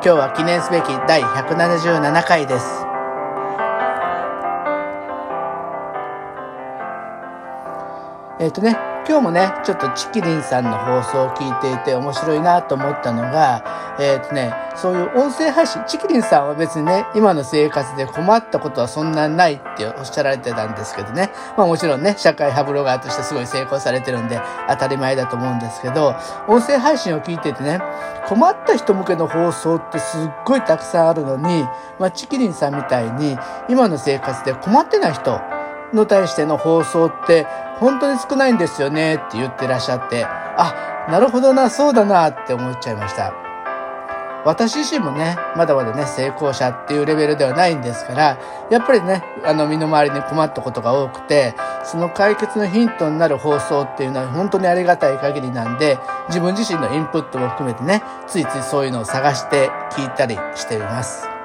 [0.00, 2.64] 今日は記念すべき第177回です。
[8.38, 26.14] えっ、ー、とね、今日もね、ちょっとチキリンさんの放送を聞いていて面白いなと思ったのが、えっ、とね、そういう音声配信、チキリンさんは別にね、今の生活で困ったことはそんなないっておっしゃられてたんですけどね、まあもちろんね、社会派ブロガーとしてすごい成功されてるんで当たり前だと思うんですけど、
[26.46, 27.80] 音声配信を聞いててね、
[28.26, 31.62] 困った人向けの放送ってすっごいたくさんあるのに、
[31.98, 33.38] まあチキリンさんみたいに
[33.70, 35.40] 今の生活で困ってない人、
[35.92, 37.46] の対しての放送って
[37.78, 43.32] 本当に少ないんですよねって言ってらっしゃって、あ、なるほどな、そうだなって思っちゃいました。
[44.44, 48.38] 私自身もね、まだまだね、成功者っていうレベルではないんですから、
[48.70, 61.37] やっぱりね、あの、身の回りに困ったことが多くて、その解決のヒントになる放送っていうのは本当にありがたい限りなんで、自分自身のインプットも含めてね、ついついそういうのを探して聞いたりしています。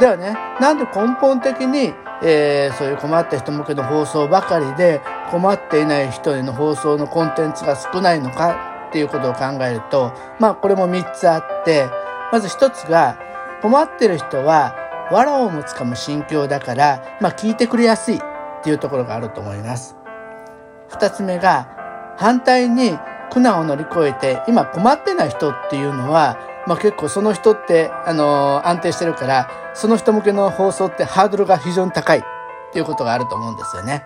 [0.00, 11.86] ではね、なんで根本的にえー、そういう困った人向けの放送ばかりで困っていない人への放送のコンテンツが少ないのかっていうことを考えるとまあこれも3つあって
[12.32, 13.18] まず1つが
[13.60, 14.74] 困ってる人は
[15.10, 18.20] 藁を持つかも心境だから、まあ、聞いてくれやすいっ
[18.62, 19.96] ていうところがあると思います。
[20.90, 22.96] 2つ目が反対に
[23.30, 32.22] 苦難を乗り越えて今困ってない人っていうのはまあ、結構その人って、あのー、安定してるから、その人向けの放送ってハードルが非常に高いっ
[32.72, 34.04] ていうことがあると思うんですよね。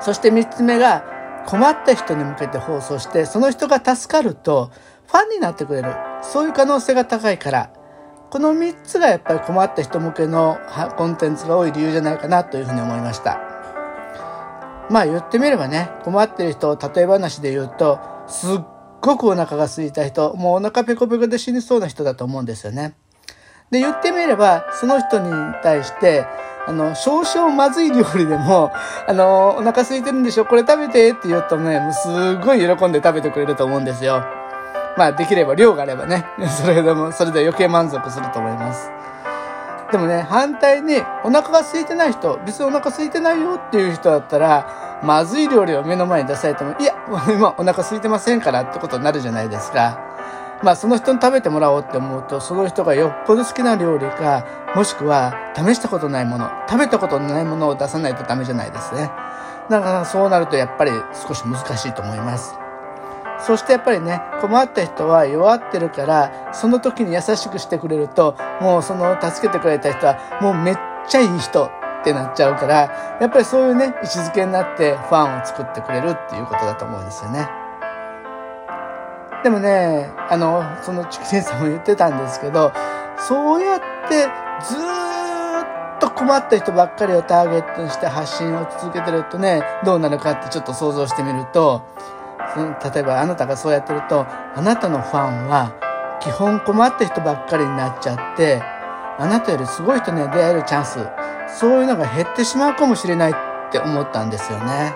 [0.00, 1.04] そして三つ目が、
[1.48, 4.70] 困った人に向けて放送して、その人が助かると、
[5.06, 5.96] ファンになってくれる。
[6.20, 7.70] そういう可能性が高いから、
[8.28, 10.58] この三つがやっぱり困った人向けの
[10.98, 13.40] コンテンツが多い理由じゃないかなというふうに思いました。
[14.90, 18.60] まあ言ってみればね、困ってる人を例え話で言うと、すっ
[19.00, 22.94] ごくお腹が空いた人、もうお腹ペコペコで死にそうな人だと思うんですよね。
[23.70, 25.30] で、言ってみれば、その人に
[25.62, 26.26] 対して、
[26.66, 28.70] あの、少々まずい料理でも、
[29.06, 30.44] あの、お腹空いてるんでしょ？
[30.46, 34.24] これ食べてって言うとね、もうすごい喜んで食べてくれると思うんですよ。
[34.96, 36.26] まあ、できれば量があればね、
[36.60, 38.90] それでも、それで余計満足すると思います。
[39.92, 44.66] でもね、反対に、お腹が空いてない人、別にお腹空いてないよっていう人だったら、
[45.02, 46.94] まずい料理を目の前に出されても、いや、
[47.28, 50.00] 今お腹空いてませんからってことになるじゃないですか。
[50.62, 54.44] まあその人に食べてもらおうって思うと、その人がよっぽど好きな料理か、
[54.74, 59.10] もしくは試したことないもの、食べたことないものを出さないとダメじゃないですね。
[59.70, 60.90] だからそうなるとやっぱり
[61.28, 62.58] 少し難しいと思います。
[63.38, 71.70] そしてやっぱりね、困った人は弱ってるから、その時に優しくしてくれると、もうその助けてくれた人はもうめっちゃいい人
[72.10, 77.48] ってなっちゃうから、やっぱりそういうね、位置づけになってファンを作ってくれるっていうことだと思うんですよね。
[79.44, 82.72] でもね、あの、そのチキ先生も言ってたんですけど、
[83.18, 84.22] そうやって
[84.64, 91.82] ずっと困った人ばっかりをターゲットにして発信を続けてるとね、どうなるかってちょっと想像してみると、
[92.54, 94.26] その例えばあなたがそうやってると、
[94.56, 95.72] あなたのファンは
[96.20, 98.62] 基本困った人ばっかりになっちゃって、
[99.18, 101.06] あなたよりすごい人に出会えるチャンス
[101.58, 103.34] そういうのが減ってしまうかもしれないっ
[103.72, 104.94] て思ったんですよね。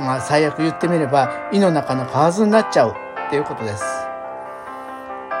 [0.00, 3.84] まあ最悪言ってみれば、胃の中の蛙になっちゃうっていうことです。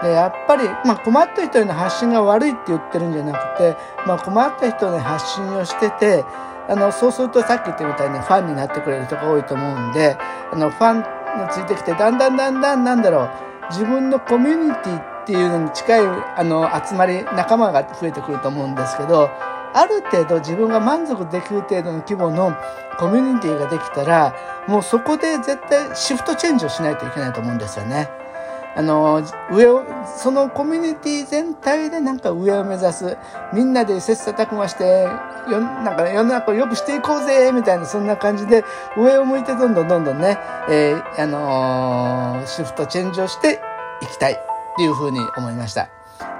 [0.02, 6.24] で、やっぱり、まあ困った人への発信が悪いって言ってるんじゃなくて、まあ困った人に発信をしてて、
[6.68, 10.16] あの、そうするとさっき言ったみたいにファンになってくれる人が多いと思うんで、
[10.52, 11.04] あの、ファンに
[11.50, 13.30] ついてきて、だんだんだんだんなんだろう、
[13.70, 16.06] 自分のコミュニティってっていうのに近い、
[16.36, 19.30] あの、集まり、仲間が増えてくると思うんですけど、
[19.72, 22.54] ある程度自分が満足できる程度の規模の
[22.98, 24.34] コミュニティができたら、
[24.68, 28.08] もうそこで絶対シフトチェンジをしないといけないと思うんですよね。
[28.76, 33.16] あの、上を、そのコミュニティ全体でなんか上を目指す。
[33.52, 35.08] みんなで切磋琢磨して、
[35.50, 38.64] よなんか世の中を良くしていこうぜみたいな、そんな感じで、
[38.96, 40.38] 上を向いてどんどんどんどんね、
[40.68, 43.60] えー、あのー、シフトチェンジをして
[44.02, 45.88] いきたいっていうふうに思いました。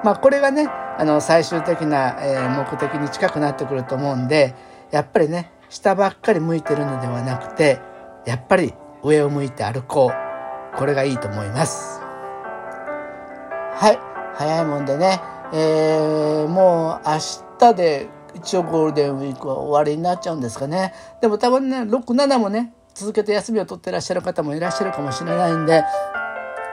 [0.02, 4.54] まあこれがね、あの最終的な、え目的に近くなってくると思うんで
[4.90, 7.80] やっぱりね下ばっかり向いてるのではなくて
[8.26, 13.98] やっぱり上を向いて歩こうこれがいいと思いますはい
[14.36, 15.20] 早いもんでね、
[15.52, 17.18] えー、もう明
[17.58, 20.92] 日で一応ゴールデンウィークは終わりになっちゃうんですかね。
[21.20, 25.84] でもたまにね、6、7もね、続けて休みを取ってらっしゃる方もいらっしゃるかもしれないんで、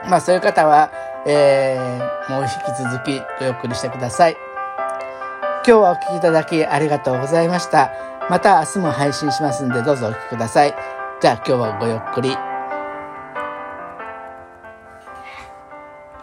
[0.08, 0.90] まあそういう方は、
[1.26, 4.36] えー、もう引き続きごゆっくりしてください。
[5.66, 7.92] 今日はお聴きいただきありがとうございました。
[8.28, 10.74] また明日も配信しますんでどうぞお聴きください。
[11.20, 12.51] じゃあ今日はごゆっくり。